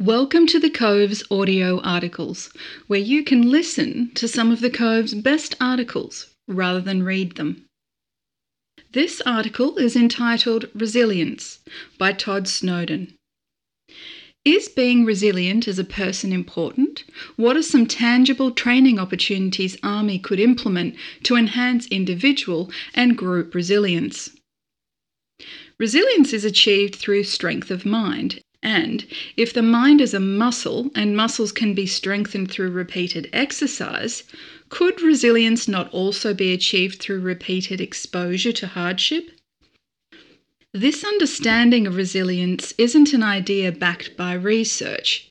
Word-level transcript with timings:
Welcome 0.00 0.46
to 0.46 0.60
the 0.60 0.70
Cove's 0.70 1.24
audio 1.28 1.80
articles, 1.80 2.52
where 2.86 3.00
you 3.00 3.24
can 3.24 3.50
listen 3.50 4.12
to 4.14 4.28
some 4.28 4.52
of 4.52 4.60
the 4.60 4.70
Cove's 4.70 5.12
best 5.12 5.56
articles 5.60 6.32
rather 6.46 6.80
than 6.80 7.02
read 7.02 7.34
them. 7.34 7.64
This 8.92 9.20
article 9.22 9.76
is 9.76 9.96
entitled 9.96 10.70
Resilience 10.72 11.58
by 11.98 12.12
Todd 12.12 12.46
Snowden. 12.46 13.12
Is 14.44 14.68
being 14.68 15.04
resilient 15.04 15.66
as 15.66 15.80
a 15.80 15.84
person 15.84 16.32
important? 16.32 17.02
What 17.34 17.56
are 17.56 17.62
some 17.62 17.84
tangible 17.84 18.52
training 18.52 19.00
opportunities 19.00 19.76
Army 19.82 20.20
could 20.20 20.38
implement 20.38 20.94
to 21.24 21.34
enhance 21.34 21.88
individual 21.88 22.70
and 22.94 23.18
group 23.18 23.52
resilience? 23.52 24.30
Resilience 25.76 26.32
is 26.32 26.44
achieved 26.44 26.94
through 26.94 27.24
strength 27.24 27.72
of 27.72 27.84
mind 27.84 28.40
and 28.62 29.06
if 29.36 29.52
the 29.52 29.62
mind 29.62 30.00
is 30.00 30.14
a 30.14 30.20
muscle 30.20 30.90
and 30.94 31.16
muscles 31.16 31.52
can 31.52 31.74
be 31.74 31.86
strengthened 31.86 32.50
through 32.50 32.70
repeated 32.70 33.28
exercise, 33.32 34.24
could 34.68 35.00
resilience 35.00 35.68
not 35.68 35.88
also 35.92 36.34
be 36.34 36.52
achieved 36.52 36.98
through 36.98 37.20
repeated 37.20 37.80
exposure 37.80 38.52
to 38.52 38.66
hardship? 38.66 39.30
This 40.72 41.04
understanding 41.04 41.86
of 41.86 41.96
resilience 41.96 42.74
isn't 42.76 43.12
an 43.12 43.22
idea 43.22 43.72
backed 43.72 44.16
by 44.16 44.34
research. 44.34 45.30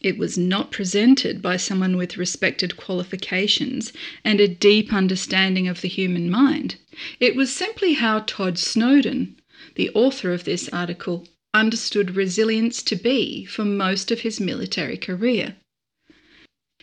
It 0.00 0.16
was 0.16 0.38
not 0.38 0.72
presented 0.72 1.42
by 1.42 1.56
someone 1.56 1.96
with 1.96 2.16
respected 2.16 2.76
qualifications 2.76 3.92
and 4.24 4.40
a 4.40 4.48
deep 4.48 4.92
understanding 4.92 5.68
of 5.68 5.80
the 5.80 5.88
human 5.88 6.30
mind. 6.30 6.76
It 7.20 7.36
was 7.36 7.54
simply 7.54 7.94
how 7.94 8.20
Todd 8.20 8.58
Snowden, 8.58 9.36
the 9.74 9.90
author 9.90 10.32
of 10.32 10.44
this 10.44 10.68
article, 10.70 11.28
understood 11.54 12.16
resilience 12.16 12.82
to 12.82 12.96
be 12.96 13.44
for 13.44 13.64
most 13.64 14.10
of 14.10 14.20
his 14.20 14.40
military 14.40 14.96
career. 14.96 15.56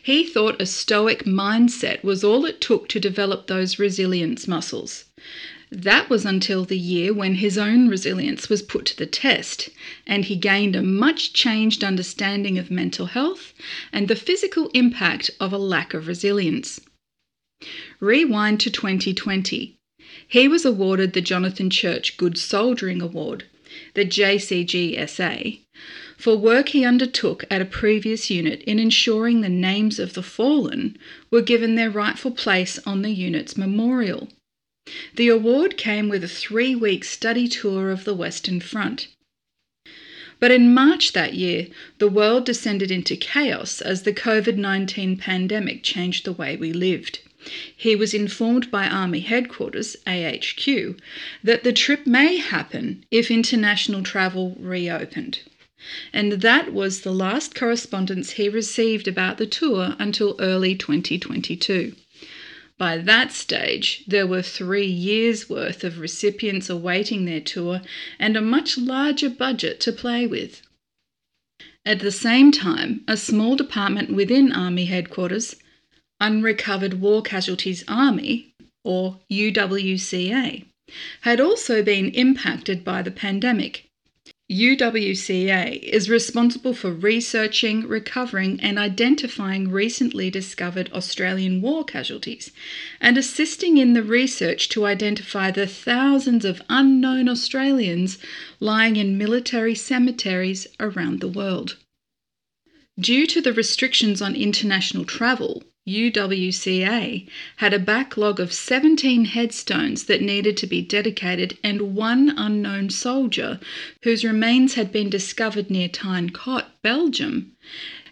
He 0.04 0.24
thought 0.24 0.62
a 0.62 0.66
stoic 0.66 1.26
mindset 1.26 2.04
was 2.04 2.24
all 2.24 2.46
it 2.46 2.62
took 2.62 2.88
to 2.90 3.00
develop 3.00 3.48
those 3.48 3.80
resilience 3.80 4.48
muscles. 4.48 5.06
That 5.72 6.10
was 6.10 6.26
until 6.26 6.66
the 6.66 6.78
year 6.78 7.14
when 7.14 7.36
his 7.36 7.58
own 7.58 7.90
resilience 7.90 8.48
was 8.50 8.62
put 8.62 8.86
to 8.86 8.98
the 8.98 9.06
test, 9.06 9.70
and 10.08 10.26
he 10.26 10.36
gained 10.36 10.76
a 10.76 10.82
much 10.82 11.34
changed 11.34 11.84
understanding 11.84 12.58
of 12.58 12.72
mental 12.72 13.08
health 13.08 13.54
and 13.92 14.08
the 14.08 14.16
physical 14.16 14.70
impact 14.74 15.30
of 15.40 15.52
a 15.52 15.58
lack 15.58 15.94
of 15.94 16.08
resilience. 16.08 16.80
Rewind 18.00 18.60
to 18.62 18.72
2020. 18.72 19.76
He 20.28 20.48
was 20.48 20.64
awarded 20.64 21.14
the 21.14 21.22
Jonathan 21.22 21.70
Church 21.70 22.18
Good 22.18 22.38
Soldiering 22.38 23.02
Award 23.02 23.46
the 23.94 24.06
JCGSA, 24.06 25.60
for 26.18 26.36
work 26.36 26.70
he 26.70 26.84
undertook 26.84 27.46
at 27.50 27.62
a 27.62 27.66
previous 27.66 28.30
unit 28.30 28.62
in 28.64 28.80
ensuring 28.80 29.42
the 29.42 29.50
names 29.50 30.00
of 30.00 30.14
the 30.14 30.24
fallen 30.24 30.98
were 31.32 31.42
given 31.42 31.76
their 31.76 31.90
rightful 31.90 32.32
place 32.32 32.80
on 32.86 33.02
the 33.02 33.12
unit's 33.12 33.56
memorial. 33.56 34.28
The 35.16 35.30
award 35.30 35.78
came 35.78 36.10
with 36.10 36.24
a 36.24 36.28
three 36.28 36.76
week 36.76 37.04
study 37.04 37.48
tour 37.48 37.92
of 37.92 38.06
the 38.06 38.16
Western 38.16 38.60
Front. 38.60 39.08
But 40.40 40.52
in 40.52 40.74
March 40.74 41.14
that 41.14 41.34
year, 41.34 41.68
the 41.98 42.08
world 42.08 42.46
descended 42.46 42.92
into 42.92 43.16
chaos 43.16 43.82
as 43.82 44.04
the 44.04 44.14
COVID 44.14 44.58
19 44.58 45.18
pandemic 45.18 45.84
changed 45.84 46.26
the 46.26 46.32
way 46.34 46.56
we 46.56 46.74
lived. 46.74 47.20
He 47.74 47.96
was 47.96 48.14
informed 48.14 48.70
by 48.70 48.88
Army 48.88 49.22
Headquarters, 49.22 49.96
AHQ, 50.06 51.00
that 51.42 51.64
the 51.64 51.72
trip 51.72 52.06
may 52.06 52.36
happen 52.36 53.06
if 53.12 53.32
international 53.32 54.04
travel 54.04 54.58
reopened. 54.60 55.40
And 56.12 56.34
that 56.34 56.74
was 56.74 57.02
the 57.02 57.14
last 57.14 57.56
correspondence 57.56 58.32
he 58.32 58.50
received 58.50 59.08
about 59.08 59.38
the 59.38 59.46
tour 59.46 59.96
until 59.98 60.36
early 60.40 60.76
2022. 60.76 61.96
By 62.78 62.98
that 62.98 63.32
stage, 63.32 64.04
there 64.06 64.28
were 64.28 64.42
three 64.42 64.86
years' 64.86 65.50
worth 65.50 65.86
of 65.86 66.00
recipients 66.00 66.70
awaiting 66.70 67.24
their 67.24 67.40
tour 67.40 67.82
and 68.20 68.36
a 68.36 68.42
much 68.42 68.78
larger 68.78 69.30
budget 69.30 69.80
to 69.80 69.94
play 69.94 70.28
with. 70.28 70.62
At 71.86 72.02
the 72.02 72.12
same 72.12 72.52
time, 72.52 73.02
a 73.08 73.16
small 73.16 73.56
department 73.56 74.12
within 74.14 74.52
Army 74.52 74.86
Headquarters, 74.86 75.56
Unrecovered 76.20 76.96
War 76.96 77.22
Casualties 77.22 77.84
Army, 77.88 78.54
or 78.84 79.20
UWCA, 79.32 80.66
had 81.22 81.40
also 81.40 81.84
been 81.84 82.10
impacted 82.10 82.84
by 82.84 83.02
the 83.02 83.12
pandemic. 83.12 83.90
UWCA 84.52 85.80
is 85.84 86.10
responsible 86.10 86.74
for 86.74 86.92
researching, 86.92 87.88
recovering, 87.88 88.60
and 88.62 88.80
identifying 88.80 89.70
recently 89.70 90.32
discovered 90.32 90.92
Australian 90.92 91.62
war 91.62 91.86
casualties 91.86 92.50
and 93.00 93.16
assisting 93.16 93.78
in 93.78 93.94
the 93.94 94.02
research 94.02 94.68
to 94.70 94.88
identify 94.88 95.52
the 95.52 95.68
thousands 95.68 96.46
of 96.46 96.64
unknown 96.68 97.30
Australians 97.30 98.18
lying 98.60 98.96
in 98.96 99.20
military 99.20 99.76
cemeteries 99.76 100.66
around 100.80 101.20
the 101.20 101.28
world. 101.28 101.78
Due 103.00 103.28
to 103.28 103.42
the 103.42 103.54
restrictions 103.54 104.20
on 104.20 104.36
international 104.36 105.06
travel, 105.06 105.64
UWCA 105.90 107.28
had 107.56 107.74
a 107.74 107.80
backlog 107.80 108.40
of 108.40 108.54
17 108.54 109.26
headstones 109.26 110.04
that 110.04 110.22
needed 110.22 110.56
to 110.58 110.68
be 110.68 110.84
dedicated 110.84 111.58
and 111.64 111.96
one 111.96 112.30
unknown 112.38 112.92
soldier, 112.92 113.60
whose 114.04 114.24
remains 114.24 114.76
had 114.76 114.92
been 114.92 115.10
discovered 115.10 115.72
near 115.72 115.88
Tyne 115.88 116.30
Cot, 116.30 116.80
Belgium, 116.84 117.54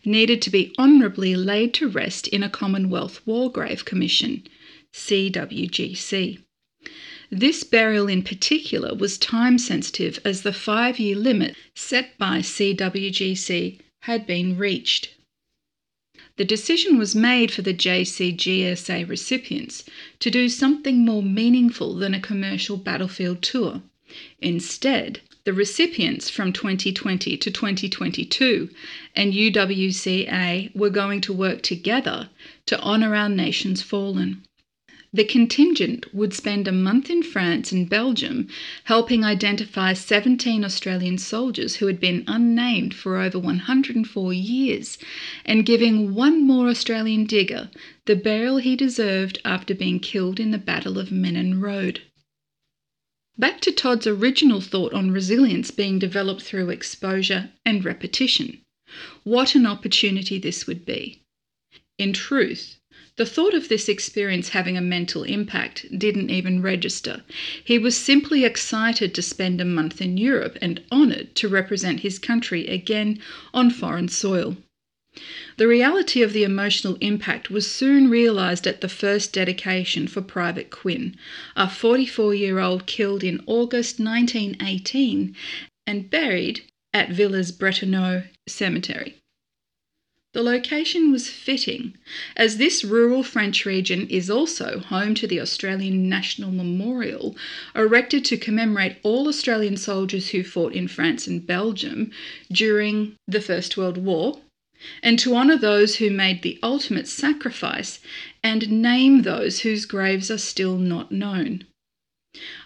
needed 0.03 0.41
to 0.41 0.49
be 0.49 0.73
honourably 0.79 1.35
laid 1.35 1.73
to 1.75 1.87
rest 1.87 2.27
in 2.29 2.41
a 2.41 2.49
Commonwealth 2.49 3.21
War 3.27 3.51
Grave 3.51 3.85
Commission, 3.85 4.43
CWGC. 4.93 6.39
This 7.29 7.63
burial 7.63 8.07
in 8.07 8.23
particular 8.23 8.95
was 8.95 9.17
time 9.17 9.57
sensitive 9.59 10.19
as 10.25 10.41
the 10.41 10.53
five 10.53 10.97
year 10.97 11.15
limit 11.15 11.55
set 11.75 12.17
by 12.17 12.39
CWGC 12.39 13.79
had 14.01 14.25
been 14.25 14.57
reached 14.57 15.09
the 16.37 16.45
decision 16.45 16.97
was 16.97 17.15
made 17.15 17.51
for 17.51 17.63
the 17.63 17.73
JCGSA 17.73 19.09
recipients 19.09 19.83
to 20.19 20.29
do 20.29 20.47
something 20.47 21.03
more 21.03 21.23
meaningful 21.23 21.95
than 21.95 22.13
a 22.13 22.19
commercial 22.19 22.77
battlefield 22.77 23.41
tour. 23.41 23.81
Instead, 24.39 25.19
the 25.43 25.53
recipients 25.53 26.29
from 26.29 26.53
2020 26.53 27.37
to 27.37 27.49
2022 27.49 28.69
and 29.15 29.33
UWCA 29.33 30.75
were 30.75 30.89
going 30.89 31.21
to 31.21 31.33
work 31.33 31.61
together 31.63 32.29
to 32.67 32.79
honour 32.81 33.15
our 33.15 33.29
nation's 33.29 33.81
fallen. 33.81 34.43
The 35.13 35.23
contingent 35.23 36.13
would 36.13 36.33
spend 36.33 36.67
a 36.67 36.71
month 36.73 37.09
in 37.09 37.23
France 37.23 37.71
and 37.71 37.89
Belgium 37.89 38.49
helping 38.83 39.23
identify 39.23 39.93
17 39.93 40.65
Australian 40.65 41.17
soldiers 41.17 41.77
who 41.77 41.87
had 41.87 41.99
been 41.99 42.25
unnamed 42.27 42.93
for 42.93 43.17
over 43.17 43.39
104 43.39 44.33
years 44.33 44.97
and 45.45 45.65
giving 45.65 46.13
one 46.13 46.45
more 46.45 46.67
Australian 46.67 47.25
digger 47.25 47.71
the 48.05 48.15
burial 48.15 48.57
he 48.57 48.75
deserved 48.75 49.39
after 49.45 49.73
being 49.73 49.99
killed 49.99 50.41
in 50.41 50.51
the 50.51 50.57
Battle 50.57 50.99
of 50.99 51.11
Menin 51.11 51.61
Road. 51.61 52.01
Back 53.37 53.61
to 53.61 53.71
Todd's 53.71 54.07
original 54.07 54.59
thought 54.61 54.93
on 54.93 55.11
resilience 55.11 55.71
being 55.71 55.99
developed 55.99 56.41
through 56.41 56.69
exposure 56.69 57.51
and 57.63 57.85
repetition. 57.85 58.61
What 59.23 59.55
an 59.55 59.65
opportunity 59.65 60.37
this 60.37 60.67
would 60.67 60.85
be. 60.85 61.21
In 61.97 62.13
truth, 62.13 62.76
the 63.17 63.25
thought 63.25 63.53
of 63.53 63.67
this 63.67 63.89
experience 63.89 64.49
having 64.49 64.77
a 64.77 64.81
mental 64.81 65.23
impact 65.23 65.85
didn't 65.97 66.29
even 66.29 66.61
register. 66.61 67.23
He 67.63 67.79
was 67.79 67.97
simply 67.97 68.45
excited 68.45 69.13
to 69.15 69.21
spend 69.21 69.59
a 69.59 69.65
month 69.65 70.01
in 70.01 70.17
Europe 70.17 70.57
and 70.61 70.81
honoured 70.91 71.35
to 71.35 71.47
represent 71.47 72.01
his 72.01 72.19
country 72.19 72.67
again 72.67 73.19
on 73.53 73.71
foreign 73.71 74.07
soil. 74.07 74.55
The 75.57 75.67
reality 75.67 76.21
of 76.21 76.31
the 76.31 76.43
emotional 76.43 76.95
impact 77.01 77.49
was 77.49 77.65
soon 77.65 78.07
realised 78.07 78.67
at 78.67 78.81
the 78.81 78.89
first 78.89 79.33
dedication 79.33 80.07
for 80.07 80.21
Private 80.21 80.69
Quinn, 80.69 81.17
a 81.55 81.67
44 81.67 82.35
year 82.35 82.59
old 82.59 82.85
killed 82.85 83.23
in 83.23 83.43
August 83.47 83.99
1918 83.99 85.35
and 85.87 86.09
buried 86.11 86.61
at 86.93 87.09
Villers 87.09 87.51
Bretonneux 87.51 88.25
Cemetery. 88.47 89.15
The 90.37 90.43
location 90.43 91.11
was 91.11 91.31
fitting, 91.31 91.97
as 92.35 92.57
this 92.57 92.83
rural 92.83 93.23
French 93.23 93.65
region 93.65 94.07
is 94.07 94.29
also 94.29 94.77
home 94.77 95.15
to 95.15 95.25
the 95.25 95.41
Australian 95.41 96.07
National 96.07 96.51
Memorial, 96.51 97.35
erected 97.75 98.23
to 98.25 98.37
commemorate 98.37 98.97
all 99.01 99.27
Australian 99.27 99.77
soldiers 99.77 100.29
who 100.29 100.43
fought 100.43 100.73
in 100.73 100.87
France 100.87 101.25
and 101.25 101.47
Belgium 101.47 102.11
during 102.51 103.15
the 103.27 103.41
First 103.41 103.77
World 103.77 103.97
War, 103.97 104.39
and 105.01 105.17
to 105.17 105.35
honour 105.35 105.57
those 105.57 105.95
who 105.95 106.11
made 106.11 106.43
the 106.43 106.59
ultimate 106.61 107.07
sacrifice 107.07 107.99
and 108.43 108.69
name 108.69 109.23
those 109.23 109.61
whose 109.61 109.87
graves 109.87 110.29
are 110.29 110.37
still 110.37 110.77
not 110.77 111.11
known. 111.11 111.63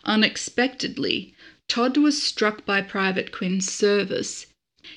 Unexpectedly, 0.04 1.34
Todd 1.70 1.96
was 1.96 2.22
struck 2.22 2.66
by 2.66 2.82
Private 2.82 3.32
Quinn's 3.32 3.72
service 3.72 4.48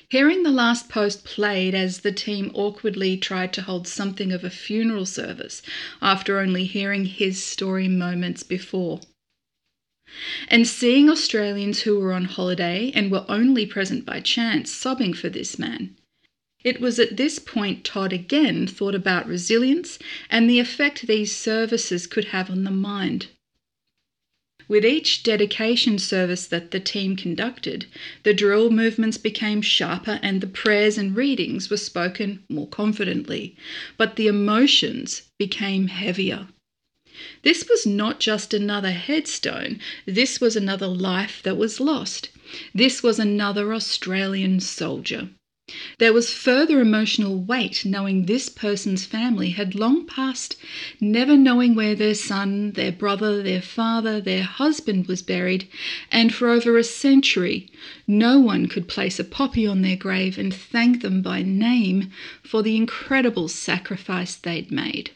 Hearing 0.09 0.43
the 0.43 0.51
last 0.51 0.89
post 0.89 1.23
played 1.23 1.75
as 1.75 1.99
the 1.99 2.11
team 2.11 2.49
awkwardly 2.53 3.17
tried 3.17 3.53
to 3.53 3.61
hold 3.61 3.87
something 3.87 4.31
of 4.31 4.43
a 4.43 4.49
funeral 4.49 5.05
service 5.05 5.61
after 6.01 6.39
only 6.39 6.65
hearing 6.65 7.05
his 7.05 7.43
story 7.43 7.87
moments 7.87 8.41
before. 8.41 9.01
And 10.47 10.67
seeing 10.67 11.09
Australians 11.09 11.81
who 11.81 11.99
were 11.99 12.13
on 12.13 12.25
holiday 12.25 12.91
and 12.95 13.11
were 13.11 13.25
only 13.27 13.65
present 13.65 14.05
by 14.05 14.21
chance 14.21 14.71
sobbing 14.71 15.13
for 15.13 15.29
this 15.29 15.59
man. 15.59 15.95
It 16.63 16.81
was 16.81 16.97
at 16.97 17.17
this 17.17 17.37
point 17.37 17.83
Todd 17.83 18.11
again 18.11 18.65
thought 18.65 18.95
about 18.95 19.27
resilience 19.27 19.99
and 20.31 20.49
the 20.49 20.59
effect 20.59 21.05
these 21.05 21.35
services 21.35 22.07
could 22.07 22.25
have 22.25 22.49
on 22.49 22.63
the 22.63 22.71
mind. 22.71 23.27
With 24.67 24.83
each 24.83 25.21
dedication 25.21 25.99
service 25.99 26.47
that 26.47 26.71
the 26.71 26.79
team 26.79 27.15
conducted, 27.15 27.85
the 28.23 28.33
drill 28.33 28.71
movements 28.71 29.17
became 29.17 29.61
sharper 29.61 30.19
and 30.23 30.41
the 30.41 30.47
prayers 30.47 30.97
and 30.97 31.15
readings 31.15 31.69
were 31.69 31.77
spoken 31.77 32.43
more 32.49 32.67
confidently, 32.67 33.55
but 33.95 34.15
the 34.15 34.25
emotions 34.25 35.21
became 35.37 35.87
heavier. 35.87 36.47
This 37.43 37.69
was 37.69 37.85
not 37.85 38.19
just 38.19 38.53
another 38.53 38.91
headstone, 38.91 39.79
this 40.05 40.41
was 40.41 40.55
another 40.55 40.87
life 40.87 41.41
that 41.43 41.57
was 41.57 41.79
lost. 41.79 42.29
This 42.73 43.03
was 43.03 43.19
another 43.19 43.73
Australian 43.73 44.59
soldier. 44.59 45.29
There 45.97 46.13
was 46.13 46.29
further 46.31 46.79
emotional 46.79 47.41
weight 47.41 47.85
knowing 47.85 48.27
this 48.27 48.49
person's 48.49 49.03
family 49.03 49.49
had 49.49 49.73
long 49.73 50.05
passed, 50.05 50.57
never 51.01 51.35
knowing 51.35 51.73
where 51.73 51.95
their 51.95 52.13
son, 52.13 52.73
their 52.73 52.91
brother, 52.91 53.41
their 53.41 53.63
father, 53.63 54.21
their 54.21 54.43
husband 54.43 55.07
was 55.07 55.23
buried, 55.23 55.67
and 56.11 56.31
for 56.31 56.49
over 56.49 56.77
a 56.77 56.83
century 56.83 57.67
no 58.05 58.37
one 58.37 58.67
could 58.67 58.87
place 58.87 59.17
a 59.17 59.23
poppy 59.23 59.65
on 59.65 59.81
their 59.81 59.95
grave 59.95 60.37
and 60.37 60.53
thank 60.53 61.01
them 61.01 61.23
by 61.23 61.41
name 61.41 62.11
for 62.43 62.61
the 62.61 62.75
incredible 62.75 63.47
sacrifice 63.47 64.35
they'd 64.35 64.69
made. 64.69 65.09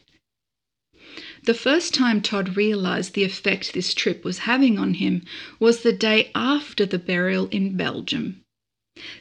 The 1.44 1.54
first 1.54 1.94
time 1.94 2.22
Todd 2.22 2.58
realised 2.58 3.14
the 3.14 3.24
effect 3.24 3.76
this 3.76 3.94
trip 3.94 4.24
was 4.24 4.40
having 4.40 4.80
on 4.80 4.96
him 4.96 5.22
was 5.60 5.84
the 5.84 5.94
day 5.94 6.32
after 6.34 6.88
the 6.88 6.98
burial 6.98 7.48
in 7.50 7.78
Belgium. 7.78 8.42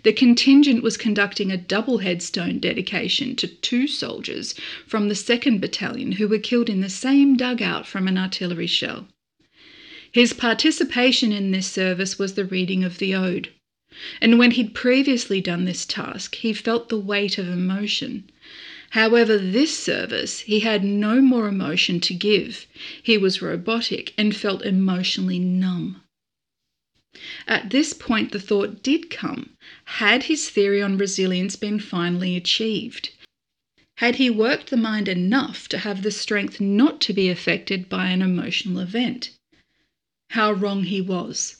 The 0.03 0.13
contingent 0.13 0.83
was 0.83 0.97
conducting 0.97 1.53
a 1.53 1.57
double 1.57 1.99
headstone 1.99 2.59
dedication 2.59 3.37
to 3.37 3.47
two 3.47 3.87
soldiers 3.87 4.57
from 4.85 5.09
the 5.09 5.15
2nd 5.15 5.61
Battalion 5.61 6.11
who 6.19 6.27
were 6.27 6.41
killed 6.41 6.69
in 6.69 6.81
the 6.81 6.89
same 6.91 7.37
dugout 7.37 7.87
from 7.87 8.09
an 8.09 8.19
artillery 8.19 8.67
shell. 8.67 9.07
His 10.11 10.33
participation 10.33 11.31
in 11.31 11.53
this 11.53 11.69
service 11.69 12.19
was 12.19 12.35
the 12.35 12.45
reading 12.45 12.83
of 12.83 12.99
the 12.99 13.15
ode, 13.15 13.51
and 14.21 14.37
when 14.37 14.51
he'd 14.51 14.75
previously 14.75 15.41
done 15.41 15.65
this 15.65 15.87
task, 15.87 16.35
he 16.35 16.53
felt 16.53 16.89
the 16.89 16.99
weight 16.99 17.39
of 17.39 17.49
emotion. 17.49 18.29
However, 18.91 19.39
this 19.39 19.79
service, 19.79 20.41
he 20.41 20.59
had 20.59 20.83
no 20.83 21.21
more 21.21 21.47
emotion 21.47 22.01
to 22.01 22.15
give. 22.15 22.67
He 23.01 23.17
was 23.17 23.41
robotic 23.41 24.13
and 24.19 24.35
felt 24.35 24.65
emotionally 24.65 25.39
numb. 25.39 26.03
At 27.49 27.70
this 27.70 27.93
point, 27.94 28.31
the 28.31 28.38
thought 28.38 28.81
did 28.81 29.11
come 29.11 29.50
had 29.87 30.23
his 30.31 30.49
theory 30.50 30.81
on 30.81 30.97
resilience 30.97 31.56
been 31.56 31.81
finally 31.81 32.37
achieved? 32.37 33.09
Had 33.97 34.15
he 34.23 34.31
worked 34.31 34.70
the 34.70 34.76
mind 34.76 35.09
enough 35.09 35.69
to 35.70 35.79
have 35.79 36.03
the 36.03 36.12
strength 36.12 36.61
not 36.61 37.00
to 37.00 37.12
be 37.12 37.29
affected 37.29 37.88
by 37.88 38.11
an 38.11 38.23
emotional 38.23 38.79
event? 38.79 39.31
How 40.31 40.53
wrong 40.53 40.85
he 40.85 41.00
was. 41.00 41.56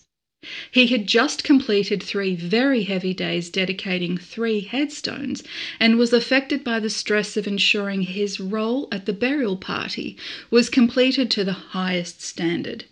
He 0.71 0.87
had 0.87 1.09
just 1.09 1.43
completed 1.43 2.05
three 2.05 2.37
very 2.37 2.85
heavy 2.85 3.13
days 3.13 3.51
dedicating 3.51 4.17
three 4.17 4.61
headstones 4.61 5.43
and 5.81 5.99
was 5.99 6.13
affected 6.13 6.63
by 6.63 6.79
the 6.79 6.89
stress 6.89 7.37
of 7.37 7.49
ensuring 7.49 8.03
his 8.03 8.39
role 8.39 8.87
at 8.93 9.07
the 9.07 9.13
burial 9.13 9.57
party 9.57 10.17
was 10.53 10.71
completed 10.71 11.33
to 11.33 11.43
the 11.43 11.53
highest 11.75 12.23
standard. 12.23 12.85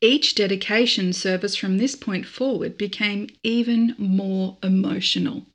Each 0.00 0.34
dedication 0.34 1.12
service 1.12 1.56
from 1.56 1.78
this 1.78 1.94
point 1.94 2.26
forward 2.26 2.76
became 2.76 3.28
even 3.42 3.94
more 3.98 4.58
emotional. 4.62 5.46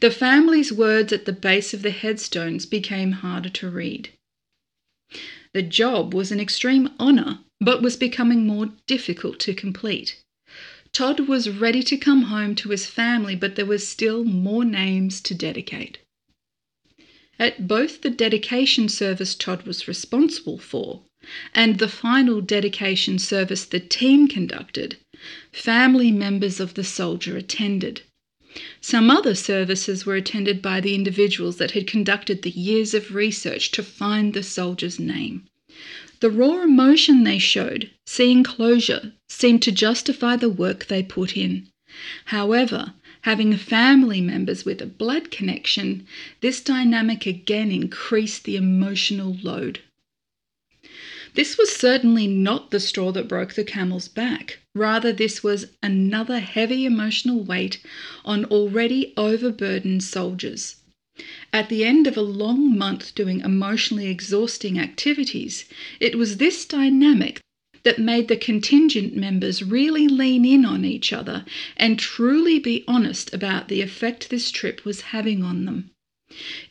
The 0.00 0.10
family's 0.10 0.72
words 0.72 1.12
at 1.12 1.24
the 1.24 1.32
base 1.32 1.72
of 1.72 1.82
the 1.82 1.90
headstones 1.90 2.66
became 2.66 3.12
harder 3.12 3.48
to 3.50 3.70
read. 3.70 4.10
The 5.52 5.62
job 5.62 6.14
was 6.14 6.32
an 6.32 6.40
extreme 6.40 6.90
honour, 6.98 7.40
but 7.60 7.82
was 7.82 7.96
becoming 7.96 8.46
more 8.46 8.72
difficult 8.86 9.38
to 9.40 9.54
complete. 9.54 10.16
Todd 10.92 11.20
was 11.20 11.48
ready 11.48 11.82
to 11.84 11.96
come 11.96 12.22
home 12.22 12.54
to 12.56 12.70
his 12.70 12.86
family, 12.86 13.36
but 13.36 13.56
there 13.56 13.66
was 13.66 13.86
still 13.86 14.24
more 14.24 14.64
names 14.64 15.20
to 15.22 15.34
dedicate. 15.34 15.98
At 17.38 17.66
both 17.66 18.02
the 18.02 18.10
dedication 18.10 18.88
service 18.88 19.34
Todd 19.34 19.62
was 19.62 19.88
responsible 19.88 20.58
for 20.58 21.04
and 21.54 21.78
the 21.78 21.88
final 21.88 22.40
dedication 22.40 23.18
service 23.18 23.64
the 23.64 23.78
team 23.78 24.26
conducted, 24.26 24.96
family 25.52 26.10
members 26.10 26.58
of 26.58 26.74
the 26.74 26.82
soldier 26.82 27.36
attended. 27.36 28.02
Some 28.80 29.10
other 29.10 29.34
services 29.34 30.04
were 30.04 30.16
attended 30.16 30.60
by 30.60 30.80
the 30.80 30.94
individuals 30.94 31.56
that 31.58 31.70
had 31.70 31.86
conducted 31.86 32.42
the 32.42 32.50
years 32.50 32.92
of 32.92 33.14
research 33.14 33.70
to 33.70 33.82
find 33.82 34.34
the 34.34 34.42
soldier's 34.42 34.98
name. 34.98 35.46
The 36.20 36.30
raw 36.30 36.62
emotion 36.62 37.24
they 37.24 37.38
showed, 37.38 37.90
seeing 38.06 38.44
closure, 38.44 39.12
seemed 39.28 39.62
to 39.62 39.72
justify 39.72 40.36
the 40.36 40.50
work 40.50 40.86
they 40.86 41.02
put 41.02 41.36
in. 41.36 41.68
However, 42.26 42.94
having 43.22 43.56
family 43.56 44.20
members 44.20 44.64
with 44.64 44.82
a 44.82 44.86
blood 44.86 45.30
connection, 45.30 46.06
this 46.40 46.60
dynamic 46.60 47.26
again 47.26 47.70
increased 47.70 48.44
the 48.44 48.56
emotional 48.56 49.36
load. 49.42 49.80
This 51.34 51.56
was 51.56 51.74
certainly 51.74 52.26
not 52.26 52.70
the 52.70 52.80
straw 52.80 53.10
that 53.12 53.26
broke 53.26 53.54
the 53.54 53.64
camel's 53.64 54.08
back. 54.08 54.58
Rather, 54.74 55.12
this 55.12 55.42
was 55.42 55.66
another 55.82 56.40
heavy 56.40 56.84
emotional 56.84 57.42
weight 57.42 57.80
on 58.24 58.44
already 58.46 59.14
overburdened 59.16 60.02
soldiers. 60.02 60.76
At 61.52 61.68
the 61.68 61.84
end 61.84 62.06
of 62.06 62.16
a 62.16 62.22
long 62.22 62.76
month 62.76 63.14
doing 63.14 63.40
emotionally 63.40 64.08
exhausting 64.08 64.78
activities, 64.78 65.64
it 66.00 66.16
was 66.16 66.36
this 66.36 66.66
dynamic 66.66 67.40
that 67.82 67.98
made 67.98 68.28
the 68.28 68.36
contingent 68.36 69.16
members 69.16 69.62
really 69.62 70.08
lean 70.08 70.44
in 70.44 70.64
on 70.64 70.84
each 70.84 71.12
other 71.12 71.44
and 71.76 71.98
truly 71.98 72.58
be 72.58 72.84
honest 72.86 73.32
about 73.32 73.68
the 73.68 73.80
effect 73.80 74.28
this 74.30 74.50
trip 74.50 74.84
was 74.84 75.00
having 75.12 75.42
on 75.42 75.64
them. 75.64 75.90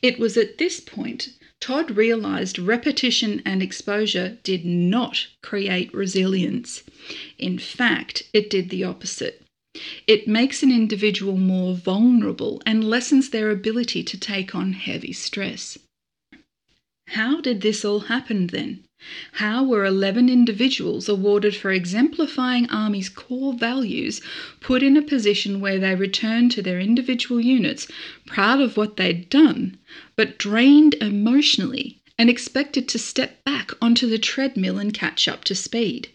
It 0.01 0.19
was 0.19 0.37
at 0.37 0.57
this 0.57 0.79
point 0.79 1.29
Todd 1.61 1.95
realized 1.95 2.57
repetition 2.59 3.41
and 3.45 3.61
exposure 3.61 4.39
did 4.43 4.65
not 4.65 5.27
create 5.43 5.93
resilience. 5.93 6.83
In 7.37 7.59
fact, 7.59 8.23
it 8.33 8.49
did 8.49 8.69
the 8.69 8.83
opposite. 8.83 9.43
It 10.07 10.27
makes 10.27 10.63
an 10.63 10.71
individual 10.71 11.37
more 11.37 11.75
vulnerable 11.75 12.61
and 12.65 12.83
lessens 12.83 13.29
their 13.29 13.51
ability 13.51 14.03
to 14.03 14.19
take 14.19 14.53
on 14.53 14.73
heavy 14.73 15.13
stress. 15.13 15.77
How 17.15 17.41
did 17.41 17.59
this 17.59 17.83
all 17.83 17.99
happen 18.07 18.47
then? 18.47 18.85
How 19.33 19.65
were 19.65 19.83
11 19.83 20.29
individuals 20.29 21.09
awarded 21.09 21.53
for 21.53 21.69
exemplifying 21.69 22.69
Army's 22.69 23.09
core 23.09 23.53
values 23.53 24.21
put 24.61 24.81
in 24.81 24.95
a 24.95 25.01
position 25.01 25.59
where 25.59 25.77
they 25.77 25.93
returned 25.93 26.51
to 26.51 26.61
their 26.61 26.79
individual 26.79 27.41
units 27.41 27.85
proud 28.25 28.61
of 28.61 28.77
what 28.77 28.95
they'd 28.95 29.29
done, 29.29 29.77
but 30.15 30.37
drained 30.37 30.93
emotionally 31.01 31.99
and 32.17 32.29
expected 32.29 32.87
to 32.87 32.97
step 32.97 33.43
back 33.43 33.71
onto 33.81 34.07
the 34.07 34.17
treadmill 34.17 34.79
and 34.79 34.93
catch 34.93 35.27
up 35.27 35.43
to 35.43 35.53
speed? 35.53 36.07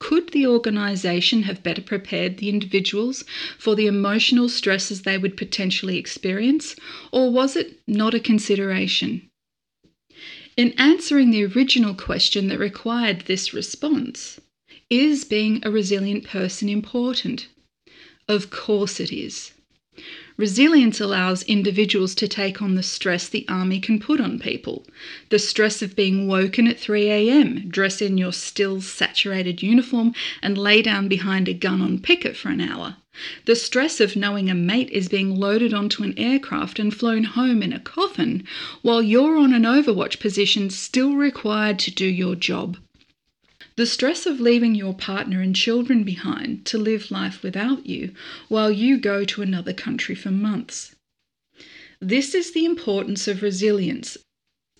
Could 0.00 0.30
the 0.30 0.44
organisation 0.44 1.44
have 1.44 1.62
better 1.62 1.82
prepared 1.82 2.38
the 2.38 2.48
individuals 2.48 3.24
for 3.58 3.76
the 3.76 3.86
emotional 3.86 4.48
stresses 4.48 5.02
they 5.02 5.18
would 5.18 5.36
potentially 5.36 5.98
experience, 5.98 6.74
or 7.12 7.30
was 7.30 7.54
it 7.54 7.78
not 7.86 8.12
a 8.12 8.18
consideration? 8.18 9.30
In 10.56 10.72
answering 10.78 11.32
the 11.32 11.44
original 11.44 11.92
question 11.92 12.48
that 12.48 12.58
required 12.58 13.22
this 13.26 13.52
response, 13.52 14.40
is 14.88 15.22
being 15.22 15.60
a 15.62 15.70
resilient 15.70 16.24
person 16.24 16.70
important? 16.70 17.48
Of 18.26 18.48
course 18.48 18.98
it 18.98 19.12
is. 19.12 19.52
Resilience 20.38 20.98
allows 20.98 21.42
individuals 21.42 22.14
to 22.14 22.26
take 22.26 22.62
on 22.62 22.74
the 22.74 22.82
stress 22.82 23.28
the 23.28 23.44
army 23.48 23.80
can 23.80 23.98
put 23.98 24.18
on 24.18 24.38
people. 24.38 24.86
The 25.28 25.38
stress 25.38 25.82
of 25.82 25.94
being 25.94 26.26
woken 26.26 26.66
at 26.66 26.80
3 26.80 27.04
a.m., 27.10 27.68
dress 27.68 28.00
in 28.00 28.16
your 28.16 28.32
still 28.32 28.80
saturated 28.80 29.62
uniform, 29.62 30.14
and 30.42 30.56
lay 30.56 30.80
down 30.80 31.06
behind 31.06 31.48
a 31.48 31.54
gun 31.54 31.82
on 31.82 31.98
picket 31.98 32.34
for 32.34 32.48
an 32.48 32.62
hour. 32.62 32.96
The 33.44 33.56
stress 33.56 34.00
of 34.00 34.16
knowing 34.16 34.50
a 34.50 34.54
mate 34.54 34.90
is 34.90 35.08
being 35.08 35.34
loaded 35.34 35.72
onto 35.72 36.02
an 36.02 36.18
aircraft 36.18 36.78
and 36.78 36.94
flown 36.94 37.24
home 37.24 37.62
in 37.62 37.72
a 37.72 37.80
coffin 37.80 38.44
while 38.82 39.02
you're 39.02 39.36
on 39.36 39.54
an 39.54 39.62
overwatch 39.62 40.20
position 40.20 40.70
still 40.70 41.14
required 41.14 41.78
to 41.80 41.90
do 41.90 42.06
your 42.06 42.34
job. 42.34 42.76
The 43.76 43.86
stress 43.86 44.24
of 44.26 44.40
leaving 44.40 44.74
your 44.74 44.94
partner 44.94 45.40
and 45.42 45.54
children 45.54 46.02
behind 46.02 46.64
to 46.66 46.78
live 46.78 47.10
life 47.10 47.42
without 47.42 47.86
you 47.86 48.14
while 48.48 48.70
you 48.70 48.96
go 48.96 49.24
to 49.24 49.42
another 49.42 49.72
country 49.72 50.14
for 50.14 50.30
months. 50.30 50.94
This 52.00 52.34
is 52.34 52.52
the 52.52 52.64
importance 52.64 53.28
of 53.28 53.42
resilience. 53.42 54.16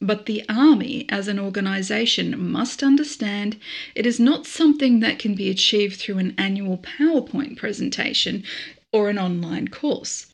But 0.01 0.27
the 0.27 0.45
Army 0.49 1.07
as 1.09 1.27
an 1.27 1.39
organisation 1.39 2.39
must 2.51 2.83
understand 2.83 3.57
it 3.95 4.05
is 4.05 4.21
not 4.21 4.47
something 4.47 5.01
that 5.01 5.19
can 5.19 5.35
be 5.35 5.49
achieved 5.49 5.97
through 5.97 6.19
an 6.19 6.35
annual 6.37 6.79
PowerPoint 6.79 7.57
presentation 7.57 8.45
or 8.93 9.09
an 9.09 9.19
online 9.19 9.69
course. 9.69 10.27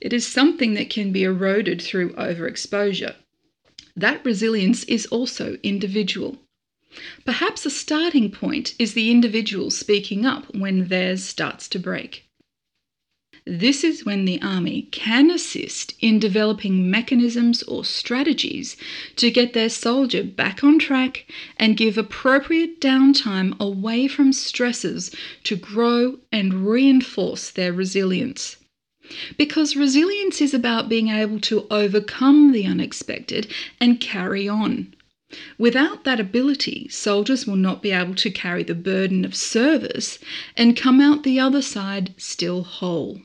It 0.00 0.12
is 0.12 0.26
something 0.26 0.74
that 0.74 0.90
can 0.90 1.12
be 1.12 1.22
eroded 1.22 1.80
through 1.80 2.12
overexposure. 2.14 3.14
That 3.96 4.24
resilience 4.24 4.84
is 4.84 5.06
also 5.06 5.58
individual. 5.62 6.38
Perhaps 7.24 7.64
a 7.64 7.70
starting 7.70 8.30
point 8.30 8.74
is 8.78 8.94
the 8.94 9.10
individual 9.10 9.70
speaking 9.70 10.26
up 10.26 10.54
when 10.54 10.88
theirs 10.88 11.22
starts 11.22 11.68
to 11.68 11.78
break. 11.78 12.29
This 13.46 13.82
is 13.84 14.04
when 14.04 14.26
the 14.26 14.40
Army 14.42 14.88
can 14.90 15.30
assist 15.30 15.94
in 16.00 16.18
developing 16.18 16.90
mechanisms 16.90 17.62
or 17.62 17.86
strategies 17.86 18.76
to 19.16 19.30
get 19.30 19.54
their 19.54 19.70
soldier 19.70 20.22
back 20.22 20.62
on 20.62 20.78
track 20.78 21.24
and 21.56 21.76
give 21.76 21.96
appropriate 21.96 22.80
downtime 22.80 23.58
away 23.58 24.08
from 24.08 24.34
stresses 24.34 25.10
to 25.44 25.56
grow 25.56 26.18
and 26.30 26.66
reinforce 26.66 27.50
their 27.50 27.72
resilience. 27.72 28.56
Because 29.38 29.74
resilience 29.74 30.40
is 30.42 30.52
about 30.52 30.90
being 30.90 31.08
able 31.08 31.40
to 31.40 31.66
overcome 31.70 32.52
the 32.52 32.66
unexpected 32.66 33.46
and 33.80 34.00
carry 34.00 34.48
on. 34.48 34.94
Without 35.56 36.04
that 36.04 36.20
ability, 36.20 36.88
soldiers 36.90 37.46
will 37.46 37.56
not 37.56 37.82
be 37.82 37.90
able 37.90 38.14
to 38.16 38.30
carry 38.30 38.62
the 38.62 38.74
burden 38.74 39.24
of 39.24 39.34
service 39.34 40.18
and 40.56 40.76
come 40.76 41.00
out 41.00 41.22
the 41.22 41.40
other 41.40 41.62
side 41.62 42.14
still 42.18 42.62
whole. 42.64 43.22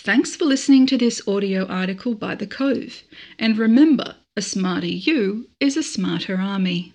Thanks 0.00 0.36
for 0.36 0.44
listening 0.44 0.86
to 0.86 0.96
this 0.96 1.20
audio 1.26 1.66
article 1.66 2.14
by 2.14 2.36
The 2.36 2.46
Cove. 2.46 3.02
And 3.36 3.58
remember, 3.58 4.14
a 4.36 4.40
smarter 4.40 4.86
you 4.86 5.48
is 5.58 5.76
a 5.76 5.82
smarter 5.82 6.36
army. 6.36 6.94